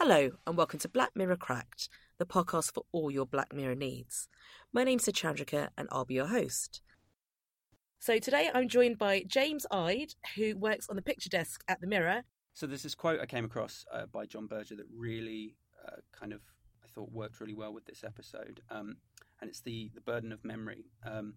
[0.00, 1.88] Hello, and welcome to Black Mirror Cracked,
[2.18, 4.28] the podcast for all your Black Mirror needs.
[4.72, 6.82] My name's Chandrika, and I'll be your host.
[7.98, 11.88] So today I'm joined by James Ide, who works on the picture desk at the
[11.88, 12.22] Mirror.
[12.54, 16.32] So there's this quote I came across uh, by John Berger that really uh, kind
[16.32, 16.42] of
[16.84, 18.98] I thought worked really well with this episode, um,
[19.40, 20.92] and it's the the burden of memory.
[21.04, 21.34] Um,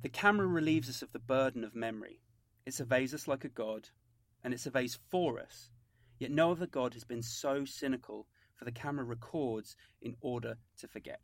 [0.00, 2.22] the camera relieves us of the burden of memory.
[2.64, 3.90] It surveys us like a god,
[4.42, 5.68] and it surveys for us.
[6.18, 10.88] Yet no other god has been so cynical, for the camera records in order to
[10.88, 11.20] forget.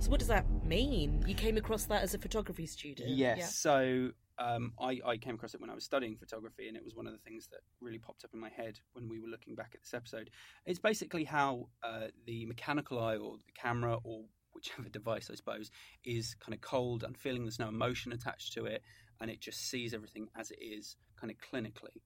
[0.00, 1.24] So what does that mean?
[1.26, 3.10] You came across that as a photography student?
[3.10, 3.56] Yes.
[3.56, 6.94] So um, I, I came across it when I was studying photography, and it was
[6.94, 9.54] one of the things that really popped up in my head when we were looking
[9.54, 10.30] back at this episode.
[10.66, 14.24] It's basically how uh, the mechanical eye or the camera or
[14.54, 15.70] whichever device, I suppose,
[16.04, 18.82] is kind of cold and feeling there's no emotion attached to it,
[19.20, 22.02] and it just sees everything as it is, kind of clinically.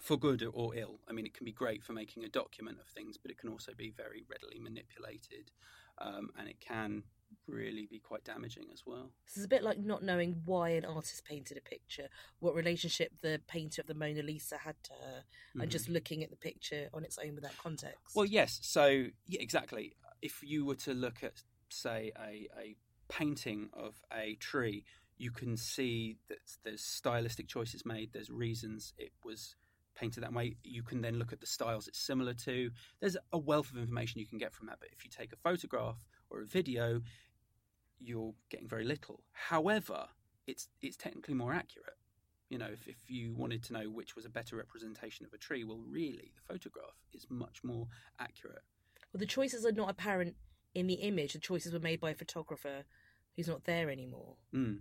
[0.00, 0.98] For good or ill.
[1.08, 3.50] I mean, it can be great for making a document of things, but it can
[3.50, 5.50] also be very readily manipulated,
[5.98, 7.04] um, and it can
[7.46, 9.10] really be quite damaging as well.
[9.26, 12.08] This is a bit like not knowing why an artist painted a picture,
[12.40, 15.24] what relationship the painter of the Mona Lisa had to her,
[15.54, 15.68] and Mhm.
[15.70, 18.14] just looking at the picture on its own without context.
[18.14, 18.58] Well, yes.
[18.62, 19.94] So, yeah, exactly.
[20.20, 22.76] If you were to look at, say, a, a
[23.08, 24.84] painting of a tree,
[25.18, 28.12] you can see that there's stylistic choices made.
[28.12, 29.56] There's reasons it was
[29.94, 30.56] painted that way.
[30.64, 32.70] You can then look at the styles it's similar to.
[33.00, 34.78] There's a wealth of information you can get from that.
[34.80, 37.02] But if you take a photograph or a video,
[38.00, 39.22] you're getting very little.
[39.32, 40.06] However,
[40.46, 41.98] it's it's technically more accurate.
[42.48, 45.38] You know, if, if you wanted to know which was a better representation of a
[45.38, 47.86] tree, well, really, the photograph is much more
[48.18, 48.62] accurate.
[49.12, 50.36] Well, the choices are not apparent
[50.74, 51.32] in the image.
[51.32, 52.84] The choices were made by a photographer
[53.36, 54.36] who's not there anymore.
[54.54, 54.80] Mm.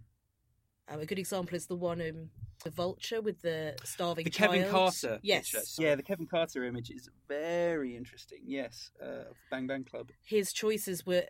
[0.90, 2.30] Um, a good example is the one um,
[2.66, 4.72] the vulture with the starving The Kevin child.
[4.72, 5.20] Carter.
[5.22, 5.82] Yes, picture.
[5.82, 8.40] Yeah, the Kevin Carter image is very interesting.
[8.46, 11.24] Yes, uh, Bang Bang Club, his choices were.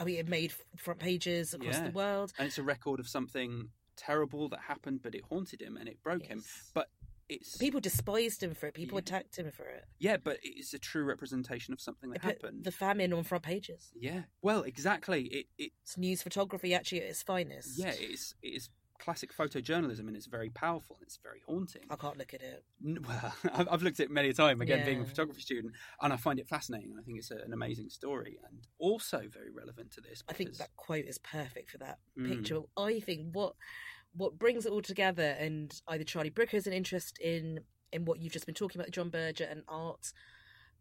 [0.00, 1.84] I mean, it made front pages across Yeah.
[1.88, 2.32] the world.
[2.38, 6.02] and it's a record of something terrible that happened, but it haunted him and it
[6.02, 6.42] broke him.
[6.72, 6.88] But
[7.28, 8.74] it's People despised him for it.
[8.74, 9.00] People Yeah.
[9.02, 9.84] attacked him for it.
[9.98, 12.64] yeah, but it's a true representation of something that happened.
[12.64, 13.92] the famine on front pages.
[13.94, 15.24] Yeah, well, exactly.
[15.26, 17.78] It it It's news photography actually at its finest.
[17.78, 21.82] yeah, it's it's classic photojournalism, and it's very powerful and it's very haunting.
[21.90, 22.64] I can't look at it.
[23.06, 26.12] Well, I've I've looked at it many a time, again, being a photography student, and
[26.12, 26.90] I find it fascinating.
[26.90, 30.22] And I think it's a, an amazing story and also very relevant to this.
[30.28, 32.28] I think that quote is perfect for that Mm.
[32.28, 32.60] picture.
[32.76, 33.54] I think what
[34.12, 37.60] what brings it all together, and either Charlie Brooker has an interest in
[37.92, 40.12] in what you've just been talking about, John Berger and art,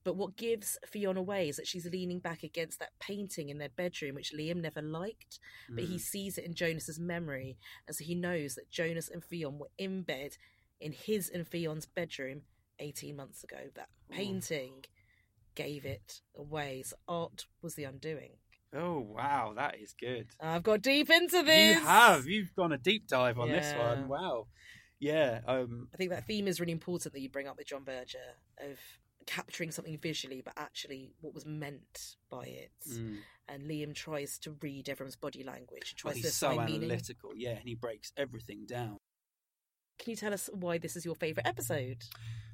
[0.10, 3.70] but what gives Ffion away is that she's leaning back against that painting in their
[3.70, 5.38] bedroom, which Liam never liked,
[5.70, 6.02] but he Mm.
[6.02, 10.02] sees it in Jonas's memory, and so he knows that Jonas and Ffion were in
[10.02, 10.38] bed
[10.80, 12.42] in his and Ffion's bedroom
[12.80, 13.70] eighteen months ago.
[13.76, 14.86] That painting
[15.54, 16.82] gave it away.
[16.84, 18.38] So art was the undoing.
[18.74, 20.30] Oh wow, that is good.
[20.40, 21.76] I've got deep into this.
[21.76, 22.26] You have.
[22.26, 24.08] You've gone a deep dive on this one.
[24.08, 24.48] Wow.
[25.00, 25.42] Yeah.
[25.46, 25.90] Um.
[25.94, 28.80] I think that theme is really important that you bring up with John Berger of
[29.30, 32.72] capturing something visually, but actually what was meant by it.
[32.90, 33.18] mm.
[33.48, 36.84] And Liam tries to read everyone's body language, Well, tries to he's so assign meaning.
[36.86, 37.32] analytical.
[37.36, 38.98] Yeah, and he breaks everything down.
[40.00, 41.98] Can you tell us why this is your favourite episode?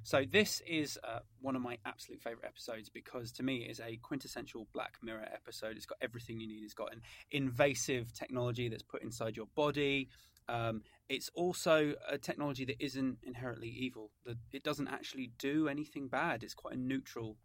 [0.04, 3.80] So this is uh, one of my absolute favorite episodes because to me it is
[3.80, 5.78] a quintessential Black Mirror episode.
[5.78, 6.64] It's got everything you need.
[6.64, 10.10] It's got an invasive technology that's put inside your body.
[10.48, 14.12] Um, it's also a technology that isn't inherently evil.
[14.26, 16.44] The- It doesn't actually do anything bad.
[16.44, 17.38] It's quite a neutral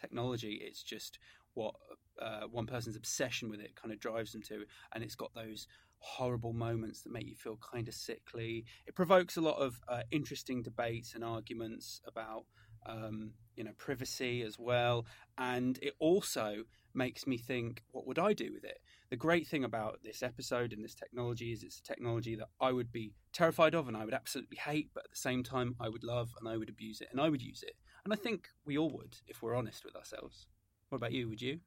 [0.00, 0.54] technology.
[0.62, 1.18] It's just
[1.54, 1.74] what
[2.20, 5.66] uh, one person's obsession with it kind of drives them to, and it's got those
[5.98, 8.64] horrible moments that make you feel kind of sickly.
[8.86, 12.44] It provokes a lot of uh, interesting debates and arguments about,
[12.86, 16.64] um, you know, privacy as well, and it also
[16.98, 18.78] makes me think, what would I do with it?
[19.08, 22.72] The great thing about this episode and this technology is it's a technology that I
[22.72, 25.88] would be terrified of and I would absolutely hate, but at the same time I
[25.88, 27.76] would love and I would abuse it and I would use it.
[28.04, 30.46] And I think we all would if we're honest with ourselves.
[30.90, 31.28] What about you?
[31.30, 31.60] Would you?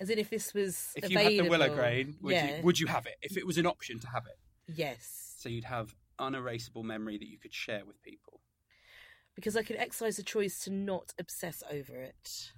[0.00, 2.78] As in, if this was If you had the willow grain, would yeah, you would
[2.78, 3.16] you have it?
[3.22, 4.38] If it was an option to have it,
[4.82, 8.40] yes, so you'd have unerasable memory that you could share with people.
[9.34, 12.52] because I could exercise the choice to not obsess over it.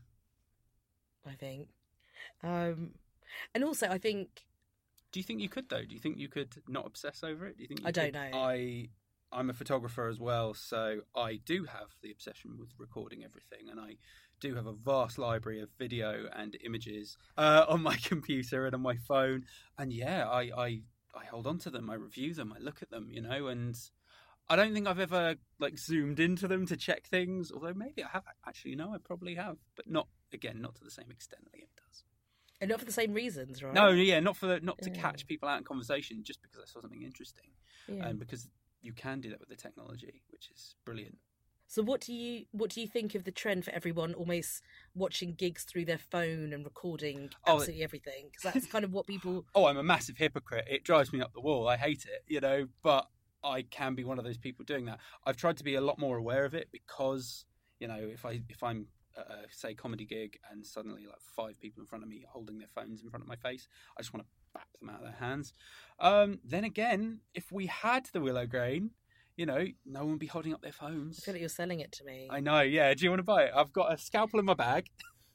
[1.26, 1.68] I think,
[2.42, 2.92] um,
[3.54, 4.28] and also I think
[5.12, 5.84] Do you think you could though?
[5.84, 7.56] Do you think you could not obsess over it?
[7.56, 8.30] Do you think you I don't could- know.
[8.38, 8.88] I
[9.32, 13.80] I'm a photographer as well, so I do have the obsession with recording everything, and
[13.80, 13.96] I
[14.40, 18.82] do have a vast library of video and images uh, on my computer and on
[18.82, 19.44] my phone.
[19.78, 20.68] And yeah, I, I
[21.14, 23.76] I hold on to them, I review them, I look at them, you know, and
[24.48, 27.50] I don't think I've ever like zoomed into them to check things.
[27.50, 28.22] Although maybe I have.
[28.46, 32.04] Actually, no, I probably have, but not again, not to the same extent Liam does.
[32.60, 33.74] And not for the same reasons, right?
[33.74, 35.00] No, yeah, not for the, not to Yeah.
[35.00, 37.50] catch people out in conversation, just because I saw something interesting,
[37.88, 38.06] Yeah.
[38.08, 38.48] and because
[38.80, 41.18] you can do that with the technology, which is brilliant.
[41.68, 44.62] So what do you what do you think of the trend for everyone almost
[44.94, 48.28] watching gigs through their phone and recording Oh, absolutely everything?
[48.30, 49.44] Because that's kind of what people.
[49.54, 50.66] Oh, I'm a massive hypocrite.
[50.70, 51.68] It drives me up the wall.
[51.68, 53.08] I hate it, you know, but
[53.42, 55.00] I can be one of those people doing that.
[55.24, 57.44] I've tried to be a lot more aware of it because,
[57.80, 61.58] you know, if I if I'm at a say comedy gig and suddenly like five
[61.60, 63.68] people in front of me holding their phones in front of my face,
[63.98, 65.52] I just want to bap them out of their hands.
[65.98, 68.90] Um, then again, if we had the willow grain,
[69.36, 71.18] you know, no one would be holding up their phones.
[71.18, 72.28] I feel like you're selling it to me.
[72.30, 72.94] I know, yeah.
[72.94, 73.52] Do you want to buy it?
[73.54, 74.86] I've got a scalpel in my bag.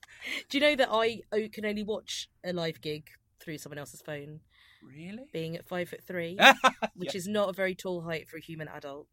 [0.50, 4.40] Do you know that I can only watch a live gig through someone else's phone,
[4.84, 5.26] Really?
[5.34, 6.38] being at five foot three,
[6.96, 7.18] which Yeah.
[7.20, 9.10] is not a very tall height for a human adult.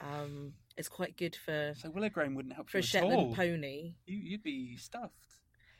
[0.00, 3.14] Um, it's quite good for So willow grain wouldn't help for a you at Shetland
[3.18, 3.34] all.
[3.34, 3.94] pony.
[4.06, 5.12] You, you'd be stuffed.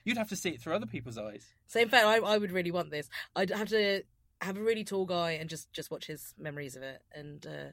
[0.04, 1.46] You'd have to see it through other people's eyes.
[1.66, 3.08] So in fact, I, I would really want this.
[3.36, 4.02] I'd have to
[4.40, 7.00] have a really tall guy and just just watch his memories of it.
[7.14, 7.70] And uh,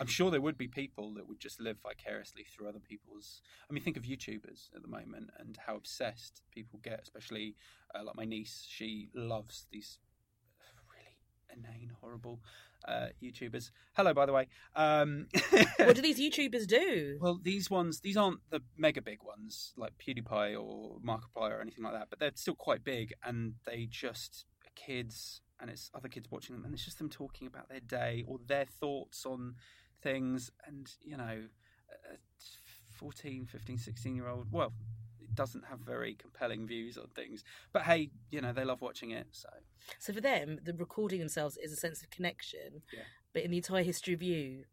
[0.00, 3.42] I'm sure there would be people that would just live vicariously through other people's.
[3.68, 7.56] I mean, think of YouTubers at the moment and how obsessed people get, especially
[7.94, 8.64] uh, like my niece.
[8.68, 9.98] She loves these
[12.02, 12.40] horrible
[12.86, 13.70] uh, YouTubers.
[13.94, 14.48] Hello, by the way.
[14.74, 15.28] Um,
[15.78, 17.18] what do these YouTubers do?
[17.20, 21.84] well, these ones, these aren't the mega big ones like PewDiePie or Markiplier or anything
[21.84, 26.28] like that, but they're still quite big and they just kids and it's other kids
[26.30, 29.54] watching them and it's just them talking about their day or their thoughts on
[30.02, 31.42] things and, you know,
[32.10, 32.16] a
[32.90, 34.72] 14, 15, 16 year old, well,
[35.32, 37.42] it doesn't have very compelling views on things,
[37.72, 39.48] but hey, you know, they love watching it, so.
[39.98, 42.82] So for them, the recording themselves is a sense of connection.
[42.92, 43.02] Yeah.
[43.32, 44.64] But in the entire history of you,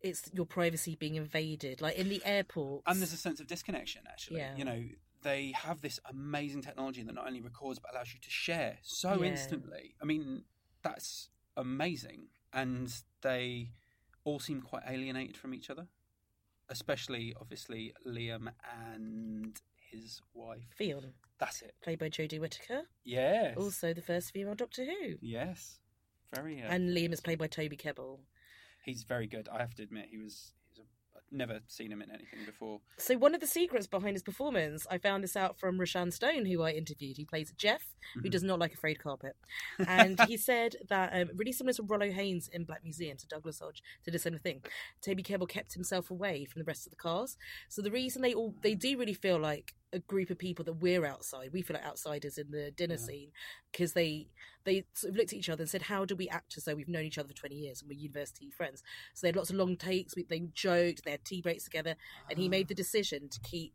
[0.00, 1.80] it's your privacy being invaded.
[1.80, 2.82] Like in the airport.
[2.86, 4.40] And there's a sense of disconnection, actually.
[4.40, 4.56] Yeah.
[4.56, 4.82] You know,
[5.22, 9.22] they have this amazing technology that not only records but allows you to share so
[9.22, 9.30] Yeah.
[9.30, 9.96] instantly.
[10.00, 10.44] I mean,
[10.82, 12.28] that's amazing.
[12.52, 12.92] And
[13.22, 13.72] they
[14.24, 15.88] all seem quite alienated from each other,
[16.70, 18.48] especially, obviously, Liam
[18.86, 20.64] and his wife.
[20.80, 21.74] Ffion, That's it.
[21.82, 23.56] played by Jodie Whittaker, Yes.
[23.56, 25.16] also the first female Doctor Who.
[25.20, 25.80] Yes.
[26.34, 26.62] Very.
[26.62, 28.20] Uh, And Liam is played by Toby Kebbell.
[28.84, 29.48] he's very good.
[29.52, 30.52] I have to admit, he was.
[30.64, 32.80] He was a, I've never seen him in anything before.
[32.98, 36.46] So one of the secrets behind his performance, I found this out from Rashan Stone,
[36.46, 37.16] who I interviewed.
[37.16, 37.82] He plays Jeff,
[38.14, 38.30] who Mhm.
[38.30, 39.36] does not like a frayed carpet,
[39.86, 43.60] and he said that um, really similar to Rolo Haynes in Black Museum, so Douglas
[43.60, 44.62] Hodge did the same thing.
[45.02, 47.36] Toby Kebbell kept himself away from the rest of the cast.
[47.68, 50.74] So the reason they all they do really feel like a group of people that
[50.74, 51.50] we're outside.
[51.52, 53.00] We feel like outsiders in the dinner Yeah.
[53.06, 53.32] scene
[53.72, 54.28] because they
[54.64, 56.74] they sort of looked at each other and said, "How do we act as though
[56.74, 58.82] we've known each other for twenty years and we're university friends?"
[59.14, 60.14] So they had lots of long takes.
[60.14, 61.04] we- They joked.
[61.04, 61.96] They had tea breaks together
[62.28, 62.76] and he made the ah.
[62.76, 63.74] decision to keep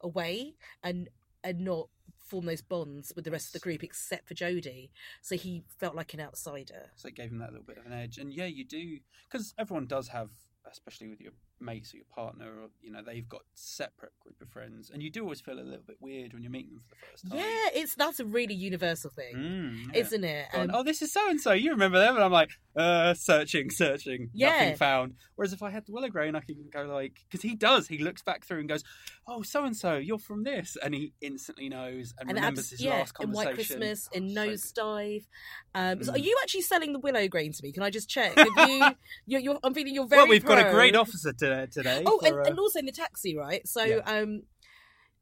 [0.00, 1.08] away and
[1.42, 4.90] and not form those bonds with the rest of the group except for Jodie.
[5.20, 6.92] So he felt like an outsider.
[6.94, 8.18] So it gave him that little bit of an edge.
[8.18, 10.30] And yeah, you do because everyone does have,
[10.64, 14.48] especially with your mates or your partner, or you know, they've got separate group of
[14.48, 16.94] friends, and you do always feel a little bit weird when you're meeting them for
[16.94, 17.38] the first time.
[17.38, 20.00] Yeah, it's that's a really universal thing, Mm, yeah.
[20.00, 20.46] isn't it?
[20.54, 21.52] Um, oh, this is so and so.
[21.52, 22.14] You remember them?
[22.14, 24.50] And I'm like, uh, searching, searching, Yeah.
[24.50, 25.14] nothing found.
[25.36, 27.88] Whereas if I had the Willow Grain, I can go like, because he does.
[27.88, 28.84] He looks back through and goes,
[29.26, 32.70] "Oh, so and so, you're from this," and he instantly knows and, and remembers abs-
[32.70, 33.32] his yeah, last in.
[33.32, 35.26] White Christmas, Oh, in so Dive.
[35.74, 36.24] Um, so are Mm.
[36.24, 37.72] you actually selling the willow grain to me?
[37.72, 38.32] Can I just check?
[38.36, 38.44] You,
[39.26, 40.22] you're, you're, I'm feeling you're very.
[40.22, 40.72] well, we've got a pro.
[40.72, 41.66] great officer today.
[41.66, 43.66] today Oh, and, for, uh, and also in the taxi, right?
[43.66, 43.96] So Yeah.
[44.06, 44.42] um,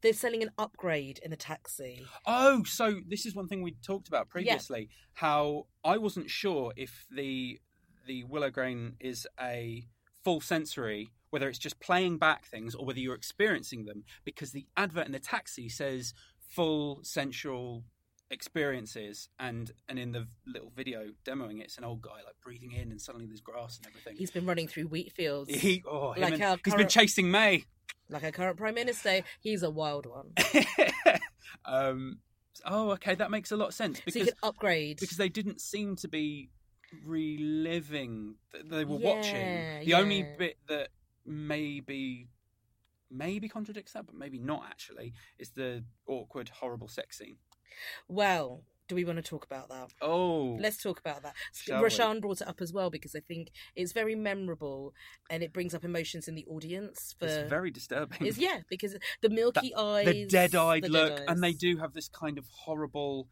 [0.01, 2.05] they're selling an upgrade in the taxi.
[2.25, 4.89] Oh, so this is one thing we talked about previously.
[5.13, 7.59] How I wasn't sure if the
[8.07, 9.83] the willow grain is a
[10.23, 14.65] full sensory, whether it's just playing back things or whether you're experiencing them, because the
[14.75, 17.83] advert in the taxi says full sensual
[18.31, 22.71] experiences and and in the little video demoing it, it's an old guy like breathing
[22.73, 24.15] in and suddenly there's grass and everything.
[24.17, 27.65] He's been running through wheat fields he, oh, Like and- our he's been chasing May.
[28.09, 29.21] like our current prime minister.
[29.41, 30.33] He's a wild one.
[31.65, 32.19] um,
[32.65, 34.99] oh, okay, that makes a lot of sense so you because can upgrade.
[34.99, 36.49] because they didn't seem to be
[37.05, 39.85] reliving they were Yeah, watching.
[39.85, 40.89] The only bit that
[41.25, 42.27] maybe
[43.11, 47.37] maybe contradicts that, but maybe not actually, is the awkward, horrible sex scene.
[48.07, 49.91] Well, Do we want to talk about that?
[50.01, 51.35] Oh, Let's talk about that.
[51.53, 52.19] We?
[52.21, 54.93] Brought it up as well because I think it's very memorable
[55.29, 57.15] and it brings up emotions in the audience.
[57.19, 58.21] For it's very disturbing.
[58.25, 61.93] It's- yeah, because the milky eyes, the dead-eyed the look, dead and they do have
[61.93, 63.27] this kind of horrible,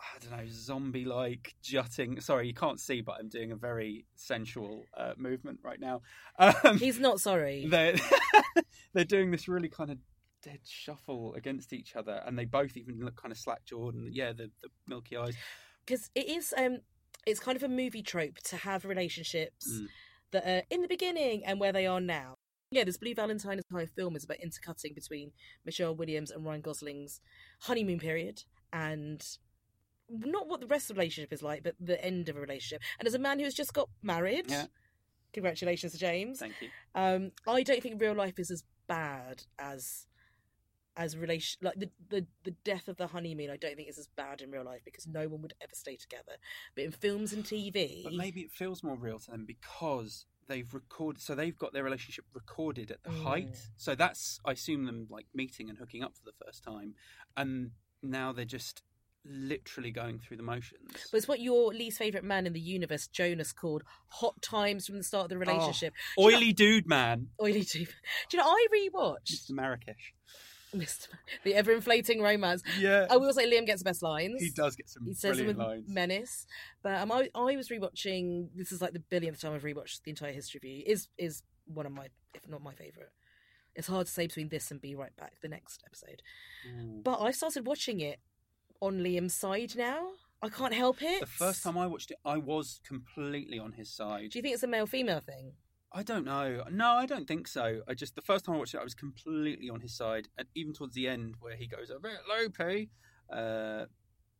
[0.00, 2.18] I don't know, zombie-like jutting.
[2.20, 6.00] Sorry, you can't see, but I'm doing a very sensual uh, movement right now.
[6.38, 7.66] Um, He's not sorry.
[7.68, 7.96] they're
[8.94, 9.98] they're doing this really kind of
[10.46, 14.32] dead shuffle against each other, and they both even look kind of slack-jawed, and yeah,
[14.32, 15.36] the, the milky eyes.
[15.84, 16.78] because it is um
[17.26, 19.86] it's kind of a movie trope to have relationships Mm.
[20.32, 22.34] that are in the beginning and where they are now
[22.70, 25.32] yeah this blue valentine entire film is about intercutting between
[25.64, 27.20] michelle williams and ryan gosling's
[27.62, 29.24] honeymoon period and
[30.08, 32.80] not what the rest of the relationship is like but the end of a relationship
[32.98, 34.66] and as a man who has just got married Yeah.
[35.32, 36.68] congratulations to james Thank you.
[36.94, 40.06] um i don't think real life is as bad as
[40.96, 44.08] as relation like the, the the death of the honeymoon i don't think is as
[44.16, 46.32] bad in real life because no one would ever stay together
[46.74, 50.72] but in films and tv But maybe it feels more real to them because they've
[50.72, 51.20] recorded.
[51.20, 53.22] So they've got their relationship recorded at the Mm.
[53.24, 53.68] height.
[53.76, 56.94] So that's I assume them like meeting and hooking up for the first time,
[57.36, 58.82] and now they're just
[59.24, 61.08] literally going through the motions.
[61.10, 64.98] but it's what your least favorite man in the universe jonas called hot times from
[64.98, 67.88] the start of the relationship Oily dude, man, oily dude
[68.30, 69.50] do you know i rewatched Mr.
[69.50, 70.14] Marrakesh.
[70.78, 71.08] Mr
[71.44, 74.88] the ever-inflating romance Yeah, i will say liam gets the best lines he does get
[74.88, 75.84] some He says them brilliant with lines.
[75.88, 76.46] menace.
[76.82, 78.48] But um, I, I was rewatching.
[78.54, 80.82] This is like the billionth time I've rewatched the entire history of you.
[80.86, 83.10] Is is one of my, if not my favorite.
[83.74, 86.22] It's hard to say between this and Be Right Back, the next episode.
[87.04, 88.20] But I started watching it
[88.80, 90.00] on Liam's side now.
[90.42, 91.20] I can't help it.
[91.20, 94.30] The first time I watched it, I was completely on his side.
[94.30, 95.52] Do you think it's a male female thing?
[95.92, 96.62] I don't know.
[96.70, 97.80] No, I don't think so.
[97.88, 100.46] I just the first time I watched it, I was completely on his side, and
[100.54, 102.88] even towards the end where he goes a bit lopey,
[103.32, 103.86] uh,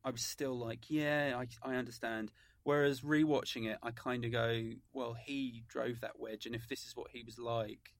[0.04, 2.30] I was still like, yeah, I, I understand.
[2.62, 4.62] Whereas rewatching it, I kind of go,
[4.92, 7.92] well, he drove that wedge, and if this is what he was like,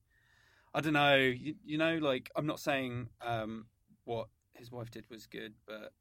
[0.73, 1.15] I don't know.
[1.15, 3.65] You, you know, like I'm not saying um,
[4.03, 5.91] what his wife did was good, but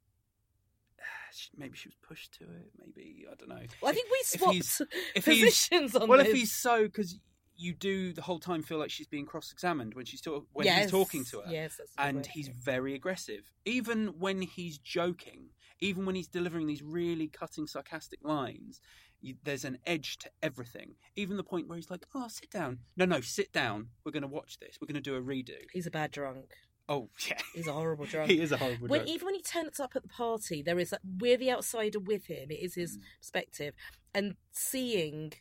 [1.57, 2.71] maybe she was pushed to it.
[2.79, 3.67] Maybe I don't know.
[3.81, 4.83] Well, I think we swapped
[5.15, 6.29] if positions on well, this.
[6.29, 7.19] if he's so, because
[7.57, 10.83] you do the whole time feel like she's being cross-examined when she's talk- when Yes,
[10.83, 13.51] he's talking to her, Yes, and he's very aggressive.
[13.65, 18.81] Even when he's joking, even when he's delivering these really cutting, sarcastic lines,
[19.21, 20.95] you, there's an edge to everything.
[21.17, 23.89] Even the point where he's like, "Oh, sit down." No, no, sit down.
[24.05, 24.77] We're going to watch this.
[24.81, 25.57] We're going to do a redo.
[25.73, 26.53] He's a bad drunk.
[26.89, 27.39] Oh, yeah.
[27.55, 28.31] He's a horrible drunk.
[28.31, 29.11] he is a horrible when drunk.
[29.11, 32.27] even when he turns up at the party, there is that we're the outsider with
[32.27, 32.51] him.
[32.51, 33.03] It is his Mm.
[33.21, 33.75] perspective,
[34.15, 35.33] and seeing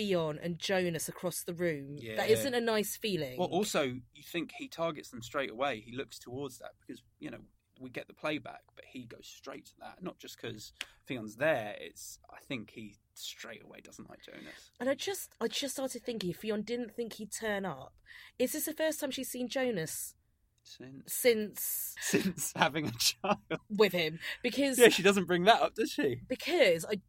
[0.00, 2.16] Ffion and Jonas across the room, Yeah.
[2.16, 3.38] that isn't a nice feeling.
[3.38, 5.80] Well, also, you think he targets them straight away.
[5.80, 7.40] He looks towards that because, you know,
[7.80, 10.02] we get the playback, but he goes straight to that.
[10.02, 10.72] Not just because
[11.08, 14.70] Ffion's there, it's, I think he straight away doesn't like Jonas.
[14.78, 17.94] and I just, I just started thinking, if Ffion didn't think he'd turn up,
[18.38, 20.14] is this the first time she's seen Jonas
[20.62, 23.38] Since, since since having a child.
[23.70, 24.18] with him?
[24.42, 26.20] Because Yeah, she doesn't bring that up, does she?
[26.28, 27.00] because I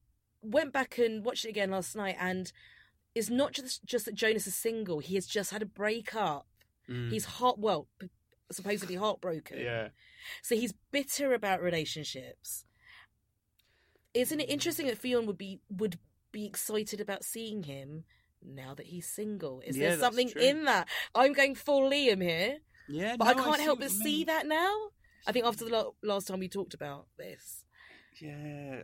[0.41, 2.51] went back and watched it again last night, and
[3.15, 6.47] it's not just just that Jonas is single; he has just had a breakup.
[6.89, 7.11] Mm.
[7.11, 7.87] He's heart well,
[8.51, 9.59] supposedly heartbroken.
[9.59, 9.89] yeah.
[10.41, 12.65] So he's bitter about relationships.
[14.13, 15.97] Isn't it interesting that Ffion would be would
[16.31, 18.03] be excited about seeing him
[18.43, 19.61] now that he's single?
[19.65, 20.41] Is Yeah, there something true.
[20.41, 20.87] in that?
[21.15, 22.57] I'm going full Liam here,
[22.89, 24.25] Yeah, but no, I can't see help but you see mean.
[24.27, 24.89] that now.
[25.27, 27.63] I think after the la- last time we talked about this,
[28.19, 28.81] Yeah.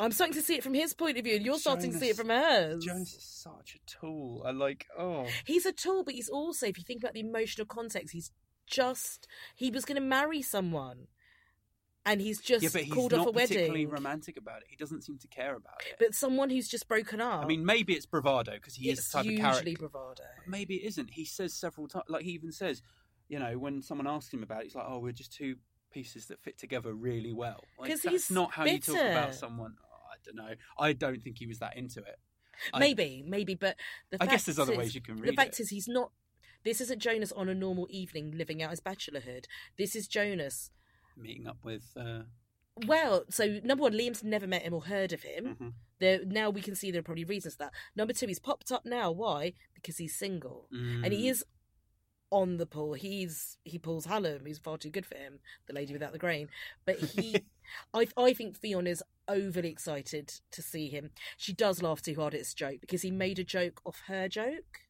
[0.00, 2.08] I'm starting to see it from his point of view, and you're starting to see
[2.08, 2.84] it from hers.
[2.84, 4.42] Jonas is such a tool.
[4.44, 5.26] I like, oh.
[5.44, 8.32] He's a tool, but he's also, if you think about the emotional context, he's
[8.66, 11.06] just he was going to marry someone,
[12.04, 13.40] and he's just Yeah, but he's called off a wedding.
[13.40, 14.68] He's particularly romantic about it.
[14.68, 15.94] He doesn't seem to care about it.
[15.98, 17.44] But someone who's just broken up.
[17.44, 19.68] I mean, maybe it's bravado because he is the type of character.
[19.68, 20.22] usually bravado.
[20.46, 21.10] maybe it isn't.
[21.10, 22.82] He says several times, like he even says,
[23.28, 25.56] you know, when someone asks him about it, he's like, "Oh, we're just two
[25.94, 29.76] pieces that fit together really well." Because that's he's not how you talk about someone.
[29.82, 30.54] Oh, I don't know.
[30.78, 32.18] I don't think he was that into it.
[32.72, 33.76] I- Maybe, maybe, but
[34.10, 35.28] the I guess there's other is- ways you can read.
[35.28, 35.30] It.
[35.32, 35.62] The fact it.
[35.62, 36.12] is, he's not.
[36.64, 39.44] This isn't Jonas on a normal evening living out his bachelorhood.
[39.78, 40.70] This is Jonas.
[41.16, 41.92] Meeting up with.
[41.96, 42.22] Uh,
[42.86, 45.56] Well, so number one, Liam's never met him or heard of him.
[45.60, 45.72] mhm.
[46.00, 47.72] There now we can see there are probably reasons for that.
[47.94, 49.12] Number two, he's popped up now.
[49.12, 49.52] Why?
[49.74, 50.66] Because he's single.
[50.72, 51.30] and he Mm.
[51.30, 51.44] is
[52.34, 52.94] on the pull.
[52.94, 55.38] He's he pulls Hallam, who's far too good for him,
[55.68, 56.48] the lady without the grain.
[56.84, 57.36] But he,
[57.94, 61.10] I I think Ffion is overly excited to see him.
[61.36, 64.28] She does laugh too hard at his joke because he made a joke off her
[64.28, 64.80] joke.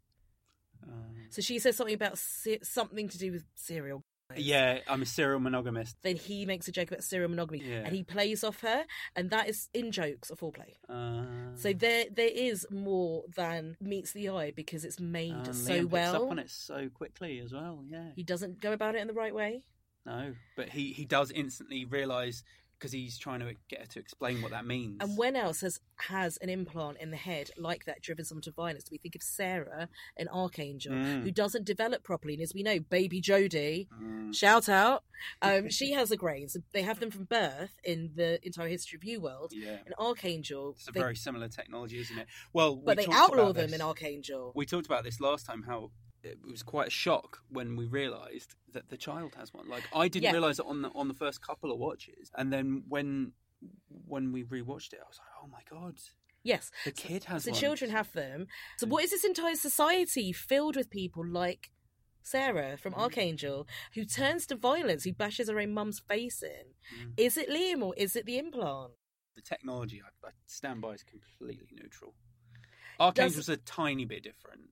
[0.83, 4.05] Uh, So she says something about ce- something to do with cereal.
[4.37, 5.97] Yeah, I'm a serial monogamist.
[6.02, 7.83] Then he makes a joke about serial monogamy, Yeah.
[7.85, 10.75] and he plays off her, and that is in jokes a foreplay.
[10.88, 15.73] Uh, So there, there is more than meets the eye because it's made and so
[15.73, 16.25] Liam picks well.
[16.25, 17.85] up on it so quickly as well.
[17.87, 19.62] Yeah, He doesn't go about it in the right way.
[20.07, 22.43] no, but he he does instantly realise
[22.85, 24.99] because he's trying to get her to explain what that means.
[25.00, 28.50] And when else has has an implant in the head like that driven someone to
[28.50, 28.91] violence?
[28.91, 29.88] We think of Sarah,
[30.19, 31.23] an Arkangel, Mm.
[31.23, 34.35] who doesn't develop properly, and as we know, baby Jodie, Mm.
[34.35, 35.05] shout out,
[35.43, 36.57] um, she has a grains.
[36.73, 39.53] They have them from birth in the entire history of U World.
[39.55, 42.26] yeah, An Arkangel, it's a they- very similar technology, isn't it?
[42.53, 44.53] Well, but we they outlaw about them in Arkangel.
[44.55, 45.62] We talked about this last time.
[45.62, 45.91] How
[46.26, 49.69] it was quite a shock when we realised that the child has one.
[49.69, 50.33] Like I didn't Yeah.
[50.33, 53.33] realise it on the on the first couple of watches, and then when
[54.07, 55.97] when we rewatched it, I was like, oh my god,
[56.43, 57.61] yes, the kid has the one.
[57.61, 58.47] children have them.
[58.78, 61.71] So what is this entire society filled with people like
[62.23, 63.11] Sarah from Mm.
[63.11, 66.75] Arkangel who turns to violence, who bashes her own mum's face in?
[66.99, 67.12] Mm.
[67.16, 68.93] Is it Liam or is it the implant?
[69.37, 70.00] the technology.
[70.00, 72.14] I, I stand by is completely neutral.
[73.00, 74.71] Arkangel's a tiny bit different.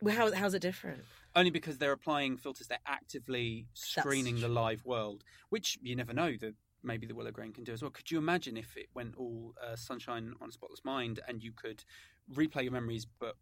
[0.00, 1.04] Well, how, how's it different?
[1.34, 6.34] Only because they're applying filters, they're actively screening the live world, which you never know
[6.40, 7.90] that maybe the Willow Grain can do as well.
[7.90, 11.52] Could you imagine if it went all uh, sunshine on a spotless mind and you
[11.52, 11.84] could
[12.32, 13.36] replay your memories but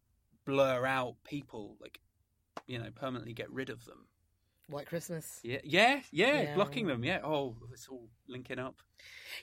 [0.44, 2.00] blur out people, like
[2.66, 4.06] you know, permanently get rid of them?
[4.68, 5.38] White Christmas.
[5.44, 6.54] Yeah, yeah, yeah, Yeah.
[6.54, 7.04] blocking them.
[7.04, 7.20] Yeah.
[7.22, 8.76] Oh, it's all linking up.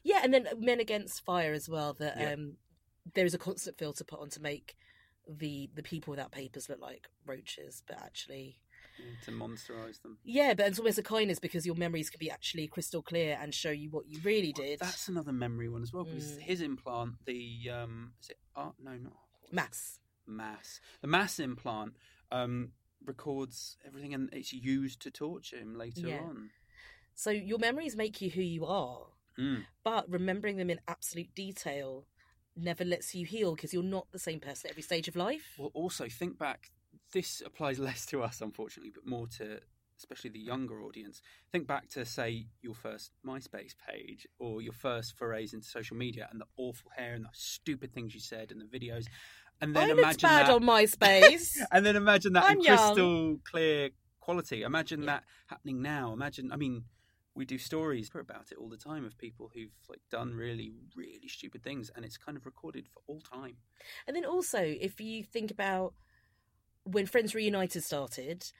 [0.03, 1.93] Yeah, and then Men Against Fire as well.
[1.93, 2.34] That Yeah.
[2.34, 2.58] um,
[3.13, 4.75] there is a constant filter put on to make
[5.27, 8.60] the the people without papers look like roaches, but actually,
[9.24, 10.18] to monsterize them.
[10.24, 13.53] yeah, but it's almost a kindness because your memories can be actually crystal clear and
[13.53, 14.80] show you what you really Well, did.
[14.80, 16.42] That's another memory one as well because Mm.
[16.42, 18.75] his implant, the um, is it art?
[18.82, 19.13] No, not
[19.51, 20.00] mass.
[20.27, 20.80] mass.
[21.01, 21.96] The mass implant
[22.32, 22.72] um,
[23.06, 26.20] records everything and it's used to torture him later Yeah.
[26.22, 26.50] on.
[27.15, 29.08] So your memories make you who you are,
[29.39, 29.65] Mm.
[29.84, 32.06] but remembering them in absolute detail
[32.55, 35.55] never lets you heal because you're not the same person at every stage of life.
[35.57, 36.72] Well, also think back.
[37.12, 39.60] This applies less to us, unfortunately, but more to
[39.98, 41.22] especially the younger audience.
[41.51, 46.27] Think back to say your first MySpace page or your first forays into social media
[46.31, 49.06] and the awful hair and the stupid things you said and the videos,
[49.62, 50.54] and then I imagine bad that.
[50.56, 51.58] on MySpace.
[51.71, 52.78] and then imagine that I'm in young.
[52.78, 54.63] crystal clear quality.
[54.63, 55.06] Imagine Yeah.
[55.06, 56.12] that happening now.
[56.12, 56.84] Imagine, I mean,
[57.36, 61.28] we do stories about it all the time of people who've like done really, really
[61.28, 63.58] stupid things, and it's kind of recorded for all time.
[64.08, 65.93] And then also, if you think about
[66.84, 68.52] when Friends Reunited started,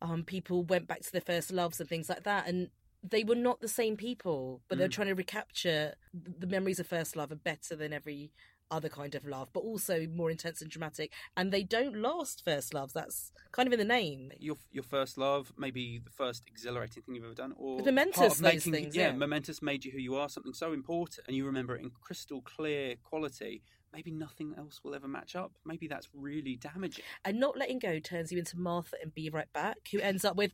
[0.00, 2.70] um, people went back to their first loves and things like that, and
[3.02, 4.92] they were not the same people, but they're Mm.
[4.92, 8.32] trying to recapture the memories of first love are better than every
[8.70, 11.12] other kind of love, but also more intense and dramatic.
[11.36, 12.92] And they don't last first loves.
[12.92, 14.32] That's kind of in the name.
[14.38, 18.40] Your your first love, maybe the first exhilarating thing you've ever done, or The momentous,
[18.40, 19.12] making, things, yeah, yeah.
[19.12, 20.28] momentous made you who you are.
[20.28, 23.62] Something so important, and you remember it in crystal clear quality.
[23.92, 25.52] Maybe nothing else will ever match up.
[25.64, 27.04] Maybe that's really damaging.
[27.24, 30.34] And not letting go turns you into Martha and Be Right Back, who ends up
[30.34, 30.50] with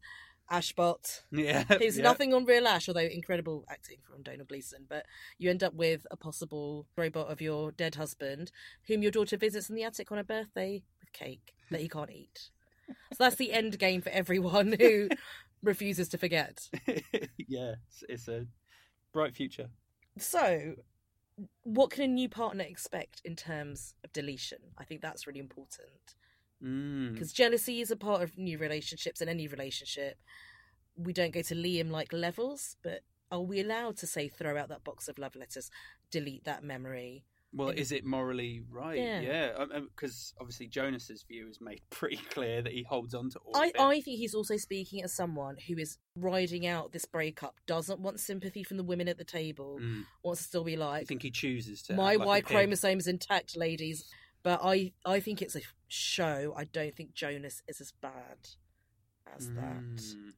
[0.50, 1.22] Ashbot.
[1.30, 2.02] Yeah, Who's yeah.
[2.02, 4.86] nothing on real Ash, although incredible acting from Domhnall Gleeson.
[4.88, 5.06] But
[5.38, 8.50] you end up with a possible robot of your dead husband,
[8.86, 12.10] whom your daughter visits in the attic on her birthday with cake that he can't
[12.10, 12.50] eat.
[13.12, 15.08] So that's the end game for everyone who
[15.62, 16.68] refuses to forget.
[17.48, 18.46] yeah, it's, it's a
[19.12, 19.68] bright future.
[20.18, 20.74] So,
[21.62, 24.58] what can a new partner expect in terms of deletion?
[24.76, 26.16] I think that's really important
[26.64, 27.12] Mm.
[27.14, 30.18] because jealousy is a part of new relationships and any relationship.
[30.96, 33.00] We don't go to Liam like levels, but
[33.32, 35.70] are we allowed to say throw out that box of love letters,
[36.10, 37.24] delete that memory?
[37.52, 38.98] Well, And- is it morally right?
[38.98, 39.20] Yeah.
[39.20, 43.56] Yeah, because obviously Jonas's view is made pretty clear that he holds on to all
[43.56, 43.80] I, of it.
[43.80, 48.20] I think he's also speaking as someone who is riding out this breakup, doesn't want
[48.20, 50.04] sympathy from the women at the table, Mm.
[50.22, 51.02] wants to still be like.
[51.02, 51.94] I think he chooses to.
[51.94, 54.04] my like Y chromosome is intact, ladies.
[54.42, 56.54] But I, I think it's a show.
[56.56, 58.48] I don't think Jonas is as bad
[59.36, 59.82] as that.
[59.96, 60.32] Mm.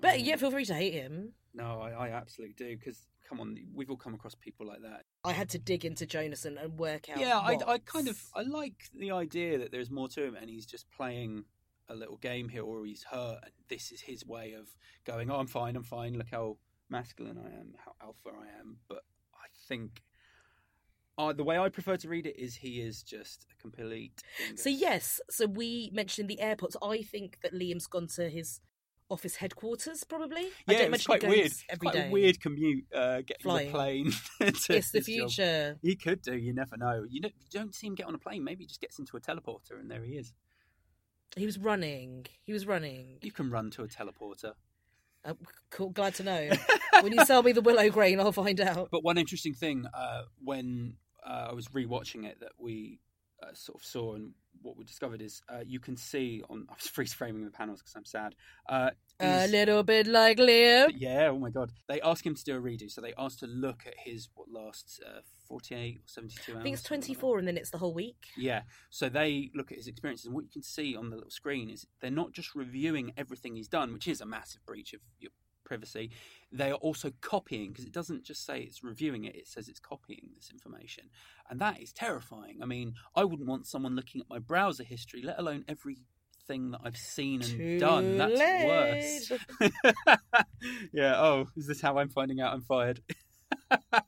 [0.00, 0.24] But Mm.
[0.26, 1.32] yeah, feel free to hate him.
[1.54, 2.76] no, I, I absolutely do.
[2.76, 5.04] Because come on, we've all come across people like that.
[5.24, 7.18] I had to dig into Jonas and, and work out.
[7.18, 10.48] Yeah, I, I kind of I like the idea that there's more to him, and
[10.48, 11.44] he's just playing
[11.88, 14.68] a little game here, or he's hurt, and this is his way of
[15.04, 15.30] going.
[15.30, 16.14] Oh, I'm fine, I'm fine.
[16.16, 16.56] Look how
[16.88, 18.78] masculine I am, how alpha I am.
[18.88, 19.02] But
[19.34, 20.02] I think.
[21.20, 24.22] Uh, the way I prefer to read it is he is just a complete.
[24.56, 26.76] So yes, so we mentioned the airports.
[26.82, 28.60] I think that Liam's gone to his
[29.10, 30.44] office headquarters, probably.
[30.66, 31.52] Yeah, don't it was imagine he quite weird.
[31.68, 32.08] every quite day.
[32.08, 33.66] a weird commute uh, getting Flying.
[33.66, 34.12] the plane.
[34.40, 35.04] to It's the his job.
[35.04, 35.78] future.
[35.82, 36.36] He could do.
[36.36, 37.04] You never know.
[37.08, 38.42] You, don't- you don't see him get on a plane.
[38.44, 40.32] Maybe he just gets into a teleporter and there he is.
[41.36, 42.26] He was running.
[42.44, 43.18] He was running.
[43.22, 44.52] You can run to a teleporter.
[45.24, 45.34] Uh,
[45.70, 46.48] cool, glad to know.
[47.02, 48.88] when you sell me the willow grain, I'll find out.
[48.90, 50.94] But one interesting thing uh, when
[51.26, 53.00] uh, I was rewatching it that we
[53.42, 56.74] uh, sort of saw and what we discovered is uh, you can see on I
[56.74, 58.34] was freeze framing the panels because I'm sad.
[58.68, 60.90] Uh, A little bit like Liam.
[60.96, 61.70] yeah, oh my god!
[61.88, 64.48] They ask him to do a redo, so they asked to look at his what
[64.50, 66.60] lasts uh, 48 or 72 hours.
[66.60, 68.16] I think it's something like 24 and then it's the whole week.
[68.36, 71.30] Yeah, so they look at his experiences, and what you can see on the little
[71.30, 75.00] screen is they're not just reviewing everything he's done, which is a massive breach of
[75.18, 75.30] your
[75.70, 76.10] privacy.
[76.50, 79.78] They are also copying because it doesn't just say it's reviewing it; it says it's
[79.78, 81.04] copying this information,
[81.48, 82.58] and that is terrifying.
[82.60, 86.80] I mean, I wouldn't want someone looking at my browser history, let alone everything that
[86.84, 88.18] I've seen and Too done.
[88.18, 88.66] That's late.
[88.66, 89.32] worse.
[90.92, 91.20] yeah.
[91.20, 93.00] Oh, is this how I'm finding out I'm fired?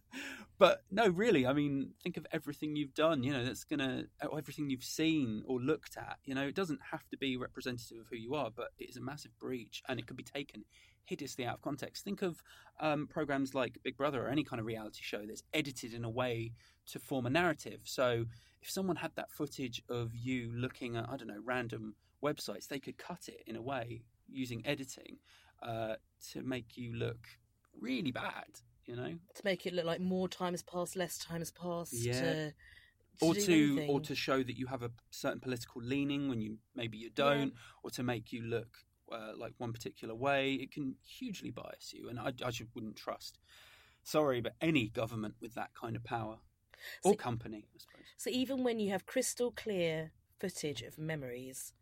[0.62, 1.44] but no, really.
[1.44, 3.24] I mean, think of everything you've done.
[3.24, 6.18] You know, that's gonna everything you've seen or looked at.
[6.24, 8.96] You know, it doesn't have to be representative of who you are, but it is
[8.96, 10.64] a massive breach, and it could be taken
[11.04, 12.04] hideously out of context.
[12.04, 12.44] Think of
[12.78, 16.10] um, programs like Big Brother or any kind of reality show that's edited in a
[16.10, 16.52] way
[16.92, 17.80] to form a narrative.
[17.82, 18.26] So,
[18.60, 22.78] if someone had that footage of you looking at, I don't know, random websites, they
[22.78, 25.16] could cut it in a way using editing
[25.60, 25.96] uh,
[26.30, 27.26] to make you look
[27.80, 28.60] really bad.
[28.86, 31.92] You know, to make it look like more time has passed, less time has passed.
[31.92, 32.12] Yeah.
[32.20, 32.52] To, to
[33.20, 33.90] or to anything.
[33.90, 37.52] or to show that you have a certain political leaning when you maybe you don't,
[37.82, 38.78] or to make you look
[39.12, 40.54] uh, like one particular way.
[40.54, 43.38] It can hugely bias you, and I, I just wouldn't trust.
[44.02, 46.38] Sorry, but any government with that kind of power
[47.04, 48.06] or So- company, I suppose.
[48.16, 51.72] So even when you have crystal clear footage of memories,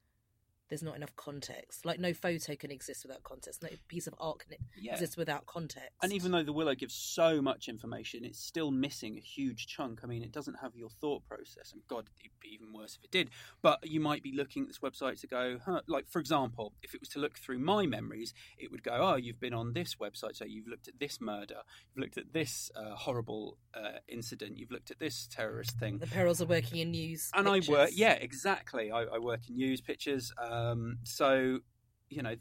[0.71, 1.85] there's not enough context.
[1.85, 3.63] Like no photo can exist without context.
[3.63, 4.93] No piece of art can Yeah.
[4.93, 5.91] exist without context.
[6.03, 10.01] And even though the Willow gives so much information, it's still missing a huge chunk.
[10.03, 11.73] I mean, it doesn't have your thought process.
[11.73, 13.31] And God, it'd be even worse if it did.
[13.61, 16.95] But you might be looking at this website to go, huh, like, for example, if
[16.95, 19.97] it was to look through my memories, it would go, oh, you've been on this
[19.97, 24.57] website, so you've looked at this murder, you've looked at this uh, horrible uh, incident,
[24.57, 25.99] you've looked at this terrorist thing.
[25.99, 27.29] the perils of working in news.
[27.35, 28.93] And I work, yeah, exactly.
[28.93, 30.33] I, I work in news pictures.
[30.61, 31.61] Um, so,
[32.09, 32.37] you know,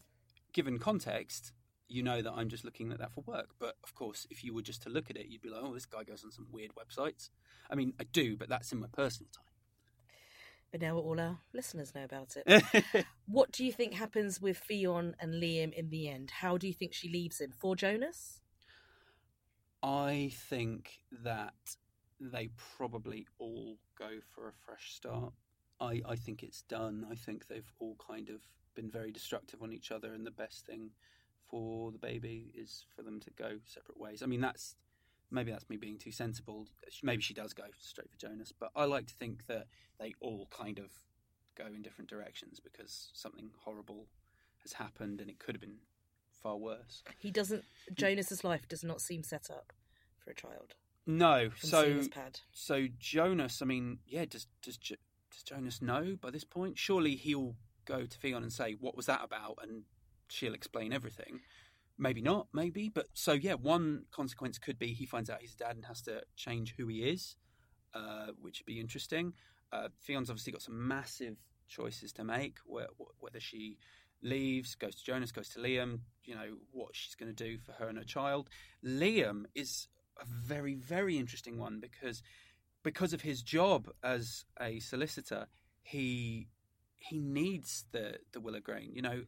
[0.54, 1.54] given context,
[1.88, 3.50] you know that I'm just looking at that for work.
[3.60, 5.74] But of course, if you were just to look at it, you'd be like, oh,
[5.74, 7.30] this guy goes on some weird websites.
[7.70, 9.46] I mean, I do, but that's in my personal time.
[10.72, 13.06] But now all our listeners know about it.
[13.28, 16.30] what do you think happens with Ffion and Liam in the end?
[16.30, 17.52] How do you think she leaves him?
[17.58, 18.42] For Jonas?
[19.82, 21.54] I think that
[22.20, 25.34] they probably all go for a fresh start.
[25.82, 27.06] I, I think it's done.
[27.10, 28.42] I think they've all kind of
[28.76, 30.92] been very destructive on each other, and the best thing
[31.50, 34.22] for the baby is for them to go separate ways.
[34.22, 34.76] I mean, that's
[35.32, 36.68] maybe that's me being too sensible.
[37.04, 39.68] Maybe she does go straight for Jonas, but I like to think that
[40.00, 40.92] they all kind of
[41.56, 44.08] go in different directions because something horrible
[44.64, 45.80] has happened, and it could have been
[46.42, 47.04] far worse.
[47.18, 47.64] He doesn't.
[47.94, 49.74] Jonas's life does not seem set up
[50.18, 50.76] for a child.
[51.06, 52.40] No, so seeing his pad.
[52.52, 54.78] So Jonas, I mean, yeah, does does
[55.32, 56.78] does Jonas know by this point?
[56.78, 59.84] Surely he'll go to Ffion and say, "What was that about?" and
[60.28, 61.42] she'll explain everything.
[61.98, 65.76] Maybe not, maybe, but so yeah, one consequence could be he finds out he's dad
[65.76, 67.36] and has to change who he is,
[67.94, 69.34] uh, which would be interesting.
[69.72, 71.36] Uh, obviously got some massive
[71.68, 72.88] choices to make, where,
[73.20, 73.78] whether she
[74.22, 77.74] leaves, goes to Jonas, goes to Liam, you know, what she's going to do for
[77.74, 78.50] her and her child.
[78.84, 79.88] Liam is
[80.22, 82.22] a very, very interesting one because
[82.84, 85.48] because of his job as a solicitor,
[85.82, 86.48] he
[86.98, 88.92] he needs the the willow grain.
[88.94, 89.24] You know,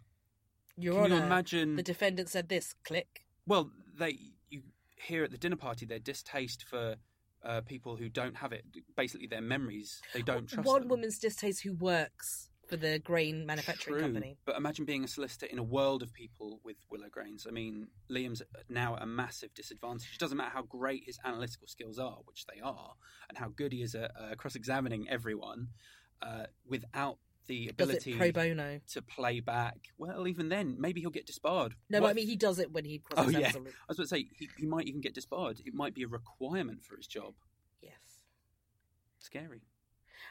[0.77, 1.75] Your can you imagine?
[1.75, 2.73] the defendant said this.
[2.83, 3.25] Click.
[3.45, 4.17] well, they
[4.49, 4.61] you
[4.97, 6.95] hear at the dinner party their distaste for
[7.43, 8.65] uh, people who don't have it.
[8.95, 10.67] Basically, their memories they don't trust.
[10.67, 10.89] One them.
[10.89, 14.37] woman's distaste who works for the grain manufacturing True, company.
[14.45, 17.45] But imagine being a solicitor in a world of people with willow grains.
[17.45, 20.11] I mean, Liam's now at a massive disadvantage.
[20.13, 22.93] It doesn't matter how great his analytical skills are, which they are,
[23.27, 25.67] and how good he is at uh, cross-examining everyone,
[26.21, 28.79] uh, without the ability pro bono?
[28.93, 29.89] to play back.
[29.97, 31.75] Well, even then, maybe he'll get disbarred.
[31.89, 33.51] No, I mean he does it when he Oh, yeah.
[33.53, 35.59] I was about to say he, he might even get disbarred.
[35.65, 37.33] It might be a requirement for his job.
[37.81, 38.21] Yes.
[39.19, 39.63] Scary.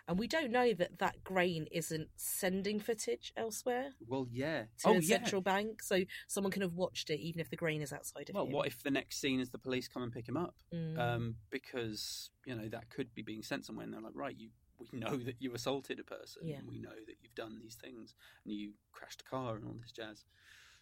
[0.08, 4.62] And we don't know that that grain isn't sending footage elsewhere Well, yeah.
[4.78, 5.18] to oh, a yeah.
[5.18, 8.28] central bank, so someone can have watched it even if the grain is outside of
[8.30, 8.34] it.
[8.34, 8.52] Well, him.
[8.52, 10.54] what if the next scene is the police come and pick him up?
[10.74, 10.98] Mm.
[10.98, 14.50] um, because you know that could be being sent somewhere, and they're like, right, you
[14.92, 16.56] we know that you assaulted a person, Yeah.
[16.56, 19.76] and we know that you've done these things, and you crashed a car and all
[19.80, 20.24] this jazz.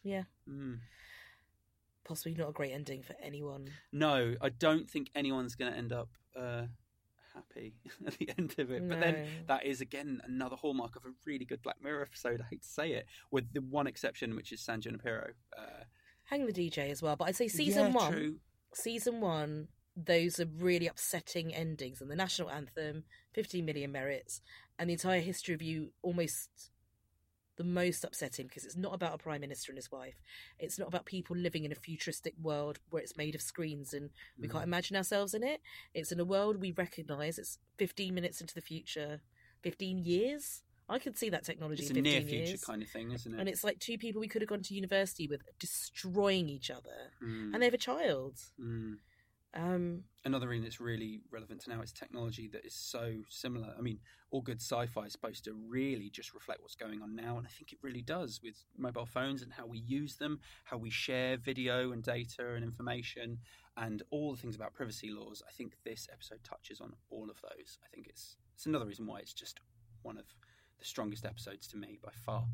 [0.04, 0.22] Yeah.
[0.48, 0.78] Mm.
[2.04, 3.70] Possibly not a great ending for anyone.
[3.92, 6.62] No, I don't think anyone's going to end up uh,
[7.38, 7.74] happy
[8.07, 8.88] at the end of it.
[8.88, 12.40] But then that is again another hallmark of a really good Black Mirror episode.
[12.40, 15.31] I hate to say it, with the one exception, which is San Junipero.
[15.57, 15.85] Uh,
[16.24, 17.16] Hang the DJ as well.
[17.16, 18.37] But I'd say season Yeah, one, True.
[18.74, 24.40] season one, those are really upsetting endings, and the national anthem, 15 million merits,
[24.79, 26.70] and the entire history of you almost
[27.58, 30.14] the most upsetting because it's not about a prime minister and his wife.
[30.58, 34.10] It's not about people living in a futuristic world where it's made of screens and
[34.38, 34.52] we Mm.
[34.52, 35.60] can't imagine ourselves in it.
[35.92, 37.36] It's in a world we recognise.
[37.38, 39.20] It's 15 minutes into the future,
[39.62, 40.62] 15 years.
[40.88, 42.64] I could see that technology It's in a 15 near future years.
[42.64, 43.38] kind of thing, isn't it?
[43.40, 47.12] And it's like two people we could have gone to university with destroying each other,
[47.20, 48.36] Mm, and they have a child.
[48.58, 48.96] mm.
[49.58, 53.74] Um, Another reason that's really relevant to now is technology that is so similar.
[53.76, 53.98] I mean,
[54.30, 57.50] all good sci-fi is supposed to really just reflect what's going on now, and I
[57.50, 61.38] think it really does with mobile phones and how we use them, how we share
[61.38, 63.38] video and data and information,
[63.76, 65.42] and all the things about privacy laws.
[65.48, 67.78] I think this episode touches on all of those.
[67.82, 69.60] I think it's it's another reason why it's just
[70.02, 70.26] one of
[70.78, 72.44] the strongest episodes to me by far.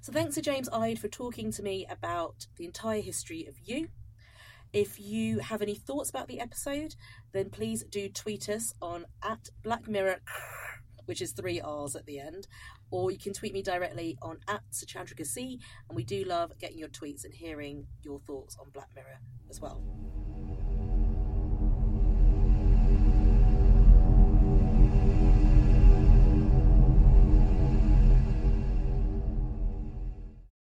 [0.00, 3.88] So thanks to James Ide for talking to me about the entire history of you.
[4.72, 6.94] If you have any thoughts about the episode,
[7.32, 10.20] then please do tweet us on at Black Mirror,
[11.06, 12.46] which is three R's at the end,
[12.90, 16.78] or you can tweet me directly on at Suchandrika C, and we do love getting
[16.78, 19.82] your tweets and hearing your thoughts on Black Mirror as well.